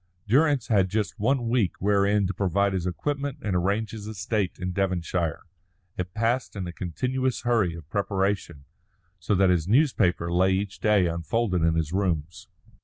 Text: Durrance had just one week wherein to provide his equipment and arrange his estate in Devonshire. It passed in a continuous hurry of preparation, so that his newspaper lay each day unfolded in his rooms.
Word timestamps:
Durrance 0.27 0.65
had 0.65 0.89
just 0.89 1.19
one 1.19 1.47
week 1.47 1.75
wherein 1.79 2.25
to 2.25 2.33
provide 2.33 2.73
his 2.73 2.87
equipment 2.87 3.37
and 3.43 3.55
arrange 3.55 3.91
his 3.91 4.07
estate 4.07 4.57
in 4.57 4.71
Devonshire. 4.73 5.43
It 5.95 6.15
passed 6.15 6.55
in 6.55 6.65
a 6.65 6.73
continuous 6.73 7.41
hurry 7.41 7.75
of 7.75 7.87
preparation, 7.87 8.65
so 9.19 9.35
that 9.35 9.51
his 9.51 9.67
newspaper 9.67 10.33
lay 10.33 10.53
each 10.53 10.79
day 10.79 11.05
unfolded 11.05 11.61
in 11.61 11.75
his 11.75 11.93
rooms. 11.93 12.47